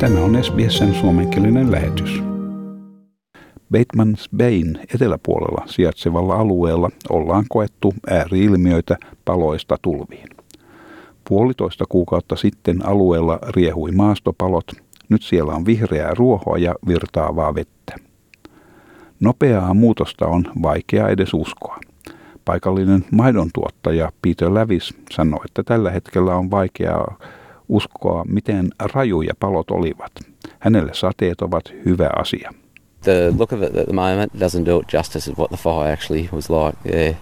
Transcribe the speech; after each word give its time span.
Tämä 0.00 0.20
on 0.20 0.44
SBSn 0.44 0.94
suomenkielinen 0.94 1.72
lähetys. 1.72 2.22
Batemans 3.72 4.28
Bayn 4.36 4.80
eteläpuolella 4.94 5.64
sijaitsevalla 5.66 6.34
alueella 6.34 6.90
ollaan 7.10 7.44
koettu 7.48 7.94
ääriilmiöitä 8.10 8.96
paloista 9.24 9.76
tulviin. 9.82 10.28
Puolitoista 11.28 11.84
kuukautta 11.88 12.36
sitten 12.36 12.86
alueella 12.86 13.38
riehui 13.48 13.92
maastopalot, 13.92 14.66
nyt 15.08 15.22
siellä 15.22 15.52
on 15.52 15.66
vihreää 15.66 16.14
ruohoa 16.14 16.58
ja 16.58 16.74
virtaavaa 16.88 17.54
vettä. 17.54 17.94
Nopeaa 19.20 19.74
muutosta 19.74 20.26
on 20.26 20.44
vaikea 20.62 21.08
edes 21.08 21.34
uskoa. 21.34 21.78
Paikallinen 22.44 23.04
maidontuottaja 23.12 24.12
Peter 24.22 24.54
Lävis 24.54 24.94
sanoi, 25.10 25.40
että 25.44 25.62
tällä 25.62 25.90
hetkellä 25.90 26.34
on 26.34 26.50
vaikeaa 26.50 27.18
uskoa, 27.68 28.24
miten 28.24 28.68
rajuja 28.94 29.32
palot 29.40 29.70
olivat. 29.70 30.12
Hänelle 30.58 30.94
sateet 30.94 31.42
ovat 31.42 31.72
hyvä 31.84 32.10
asia. 32.16 32.52
The 33.02 33.32
look 33.38 33.52
of 33.52 33.62
it 33.62 33.76
at 33.76 33.84
the 33.84 33.92
moment 33.92 34.32
doesn't 34.34 34.66
do 34.66 34.80
it 34.80 34.92
justice 34.92 35.30
of 35.30 35.38
what 35.38 35.50
the 35.50 35.56
fire 35.56 35.92
actually 35.92 36.28
was 36.32 36.50
like. 36.50 36.98
Yeah. 36.98 37.16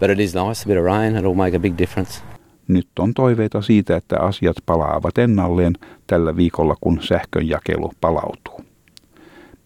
But 0.00 0.10
it 0.10 0.20
is 0.20 0.34
nice, 0.34 0.64
a 0.64 0.66
bit 0.66 0.78
of 0.78 0.84
rain, 0.84 1.16
it'll 1.16 1.34
make 1.34 1.56
a 1.56 1.60
big 1.60 1.78
difference. 1.78 2.22
Nyt 2.68 2.88
on 2.98 3.14
toiveita 3.14 3.62
siitä, 3.62 3.96
että 3.96 4.20
asiat 4.20 4.56
palaavat 4.66 5.18
ennalleen 5.18 5.72
tällä 6.06 6.36
viikolla, 6.36 6.74
kun 6.80 7.02
sähkönjakelu 7.02 7.90
palautuu. 8.00 8.61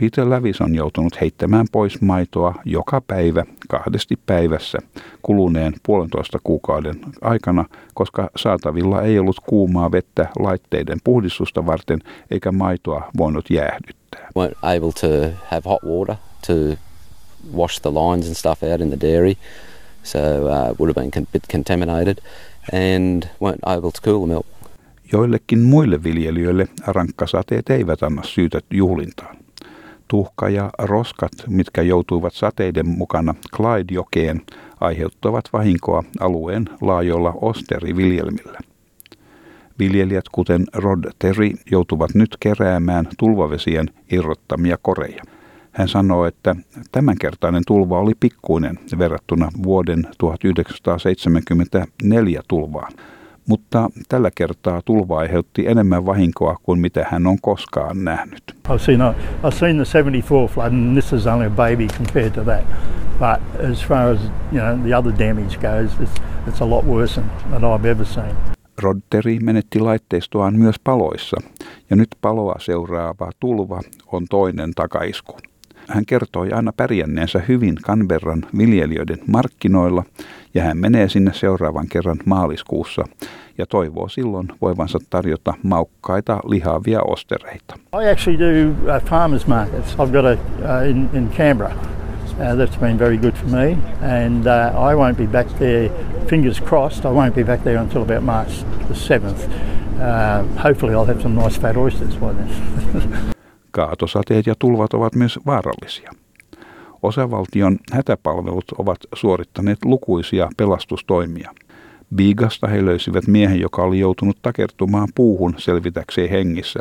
Peter 0.01 0.31
Lävis 0.31 0.61
on 0.61 0.75
joutunut 0.75 1.21
heittämään 1.21 1.67
pois 1.73 2.01
maitoa 2.01 2.55
joka 2.65 3.01
päivä 3.01 3.45
kahdesti 3.69 4.19
päivässä 4.27 4.79
kuluneen 5.23 5.75
puolentoista 5.83 6.39
kuukauden 6.45 7.01
aikana, 7.21 7.65
koska 7.95 8.31
saatavilla 8.37 9.03
ei 9.03 9.19
ollut 9.19 9.41
kuumaa 9.47 9.93
vettä 9.93 10.29
laitteiden 10.39 10.99
puhdistusta 11.05 11.67
varten 11.67 11.99
eikä 12.30 12.53
maitoa 12.53 13.11
voinut 13.19 13.51
jäähdyttää. 13.51 14.29
Weren't 14.38 14.59
able 14.63 14.93
to 15.01 15.37
have 15.45 15.63
hot 15.65 15.83
water 15.83 16.16
to 16.47 16.53
wash 17.57 17.81
the 17.81 17.91
lines 17.91 18.27
and 18.27 18.35
stuff 18.35 18.63
out 18.63 18.81
in 18.81 18.88
the 18.88 19.09
dairy, 19.09 19.35
so 20.03 20.19
uh, 20.19 20.79
would 20.79 20.95
have 20.97 21.10
been 21.10 21.25
a 21.25 21.31
bit 21.33 21.43
contaminated 21.53 22.19
and 22.73 23.23
weren't 23.23 23.77
able 23.77 23.91
to 23.91 24.01
cool 24.05 24.27
the 24.27 24.27
milk. 24.27 24.47
Joillekin 25.13 25.59
muille 25.59 26.03
viljelijöille 26.03 26.69
rankkasateet 26.87 27.71
eivät 27.71 28.03
anna 28.03 28.23
syytä 28.25 28.60
juhlintaan 28.71 29.46
tuhka 30.09 30.49
ja 30.49 30.71
roskat, 30.79 31.32
mitkä 31.49 31.82
joutuivat 31.82 32.35
sateiden 32.35 32.88
mukana 32.88 33.35
Clyde-jokeen, 33.57 34.43
aiheuttavat 34.80 35.45
vahinkoa 35.52 36.04
alueen 36.21 36.65
laajoilla 36.80 37.35
osteriviljelmillä. 37.40 38.59
Viljelijät 39.79 40.24
kuten 40.32 40.65
Rod 40.74 41.04
Terry 41.18 41.51
joutuvat 41.71 42.15
nyt 42.15 42.37
keräämään 42.40 43.09
tulvavesien 43.18 43.90
irrottamia 44.13 44.76
koreja. 44.82 45.23
Hän 45.73 45.88
sanoo, 45.88 46.24
että 46.24 46.57
tämänkertainen 46.93 47.63
tulva 47.66 47.98
oli 47.98 48.13
pikkuinen 48.20 48.79
verrattuna 48.98 49.48
vuoden 49.63 50.07
1974 50.18 52.43
tulvaan, 52.48 52.93
mutta 53.49 53.91
tällä 54.09 54.30
kertaa 54.35 54.83
tulva 54.85 55.19
aiheutti 55.19 55.69
enemmän 55.69 56.07
vahinkoa 56.07 56.57
kuin 56.63 56.80
mitä 56.80 57.07
hän 57.11 57.27
on 57.27 57.41
koskaan 57.41 58.05
nähnyt. 58.05 58.43
I've 58.69 58.79
seen, 58.79 59.03
a, 59.03 59.15
I've 59.43 59.55
seen 59.55 59.77
the 59.77 59.85
74 59.85 60.49
flood 60.49 60.73
and 60.73 60.93
this 60.93 61.13
is 61.13 61.27
only 61.27 61.47
a 61.47 61.51
baby 61.51 61.87
compared 61.87 62.30
to 62.30 62.45
that. 62.45 62.65
But 63.19 63.65
as 63.71 63.85
far 63.88 64.09
as 64.09 64.21
you 64.53 64.61
know, 64.61 64.77
the 64.83 64.94
other 64.94 65.12
damage 65.12 65.56
goes, 65.59 65.91
it's, 66.00 66.21
it's 66.49 66.61
a 66.61 66.71
lot 66.71 66.84
worse 66.84 67.21
than, 67.50 67.65
I've 67.65 67.91
ever 67.91 68.05
seen. 68.05 68.37
Rodderi 68.78 69.38
menetti 69.41 69.81
laitteistoaan 69.81 70.55
myös 70.55 70.77
paloissa, 70.84 71.37
ja 71.91 71.97
nyt 71.97 72.09
paloa 72.21 72.55
seuraava 72.59 73.31
tulva 73.41 73.81
on 74.12 74.27
toinen 74.31 74.71
takaisku. 74.75 75.37
Hän 75.88 76.06
kertoi 76.06 76.53
aina 76.53 76.72
pärjänneensä 76.76 77.43
hyvin 77.49 77.75
Canberran 77.75 78.47
viljelijöiden 78.59 79.19
markkinoilla 79.26 80.04
ja 80.56 80.62
hän 80.62 80.78
menee 80.78 81.09
sinne 81.09 81.33
seuraavan 81.33 81.89
kerran 81.89 82.19
maaliskuussa 82.25 83.05
ja 83.59 83.67
toivoo 83.67 84.09
silloin 84.09 84.49
voivansa 84.62 84.99
tarjota 85.11 85.55
maukkaita 85.62 86.41
lihavia 86.44 87.03
ostereita. 87.03 87.75
I 88.03 88.11
actually 88.12 88.39
do 88.39 88.71
uh, 88.71 89.05
farmers 89.05 89.47
markets. 89.47 89.93
I've 89.93 90.12
got 90.12 90.25
a 90.25 90.33
uh, 90.33 90.91
in, 90.91 91.11
in 91.12 91.28
Canberra. 91.37 91.75
Uh, 91.75 92.56
that's 92.59 92.81
been 92.81 92.99
very 92.99 93.19
good 93.19 93.34
for 93.34 93.49
me, 93.49 93.78
and 94.03 94.47
uh, 94.47 94.91
I 94.91 94.94
won't 94.94 95.17
be 95.17 95.27
back 95.27 95.47
there. 95.59 95.91
Fingers 96.27 96.61
crossed, 96.61 97.05
I 97.05 97.09
won't 97.09 97.34
be 97.34 97.44
back 97.44 97.65
there 97.65 97.81
until 97.81 98.03
about 98.03 98.23
March 98.23 98.65
the 98.88 98.94
seventh. 98.94 99.49
Uh, 100.00 100.43
hopefully, 100.62 100.94
I'll 100.94 101.06
have 101.06 101.23
some 101.23 101.34
nice 101.43 101.61
fat 101.61 101.77
oysters 101.77 102.17
by 102.17 102.33
then. 102.33 102.49
Kaatosateet 103.71 104.47
ja 104.47 104.55
tulvat 104.59 104.94
ovat 104.94 105.15
myös 105.15 105.38
vaarallisia. 105.47 106.11
Osavaltion 107.06 107.78
hätäpalvelut 107.93 108.65
ovat 108.78 108.99
suorittaneet 109.15 109.84
lukuisia 109.84 110.49
pelastustoimia. 110.56 111.50
Biigasta 112.15 112.67
he 112.67 112.84
löysivät 112.84 113.27
miehen, 113.27 113.61
joka 113.61 113.83
oli 113.83 113.99
joutunut 113.99 114.39
takertumaan 114.43 115.09
puuhun 115.15 115.55
selvitäkseen 115.59 116.31
hengissä. 116.31 116.81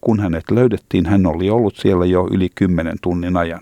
Kun 0.00 0.20
hänet 0.20 0.50
löydettiin, 0.50 1.06
hän 1.06 1.26
oli 1.26 1.50
ollut 1.50 1.76
siellä 1.76 2.06
jo 2.06 2.28
yli 2.30 2.48
kymmenen 2.54 2.96
tunnin 3.02 3.36
ajan. 3.36 3.60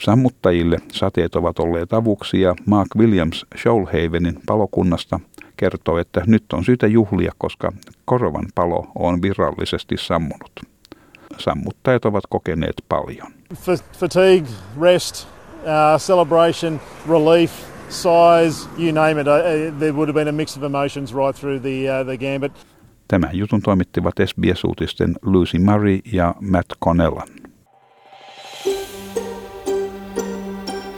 Sammuttajille 0.00 0.78
sateet 0.92 1.36
ovat 1.36 1.58
olleet 1.58 1.92
avuksi 1.92 2.40
ja 2.40 2.54
Mark 2.66 2.88
Williams 2.96 3.46
Shoalhavenin 3.62 4.40
palokunnasta 4.46 5.20
kertoo, 5.56 5.98
että 5.98 6.22
nyt 6.26 6.44
on 6.52 6.64
syytä 6.64 6.86
juhlia, 6.86 7.32
koska 7.38 7.72
Korovan 8.04 8.46
palo 8.54 8.86
on 8.94 9.22
virallisesti 9.22 9.96
sammunut. 9.98 10.52
Sammuttajat 11.38 12.04
ovat 12.04 12.24
kokeneet 12.28 12.74
paljon. 12.88 13.32
Fatigue, 13.92 14.48
rest, 14.80 15.35
uh, 15.66 15.98
celebration, 15.98 16.80
relief, 17.08 17.50
size, 17.88 18.68
you 18.78 18.92
name 18.92 19.20
it. 19.20 19.28
Uh, 19.28 19.78
there 19.78 19.92
would 19.92 20.08
have 20.08 20.14
been 20.14 20.28
a 20.28 20.32
mix 20.32 20.56
of 20.56 20.62
emotions 20.62 21.14
right 21.14 21.34
through 21.36 21.58
the, 21.62 21.88
uh, 21.88 22.04
the 22.04 22.16
gambit. 22.16 22.52
Tämän 23.08 23.30
jutun 23.32 23.62
toimittivat 23.62 24.14
SBS-uutisten 24.26 25.14
Lucy 25.22 25.58
Murray 25.58 26.00
ja 26.12 26.34
Matt 26.40 26.68
Connellan. 26.84 27.28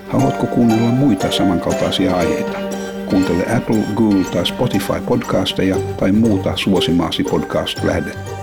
Haluatko 0.08 0.46
kuunnella 0.46 0.88
muita 0.88 1.30
samankaltaisia 1.30 2.16
aiheita? 2.16 2.58
Kuuntele 3.10 3.56
Apple, 3.56 3.82
Google 3.94 4.24
tai 4.24 4.46
Spotify 4.46 5.00
podcasteja 5.08 5.76
tai 5.96 6.12
muuta 6.12 6.56
suosimaasi 6.56 7.24
podcast-lähdettä. 7.24 8.37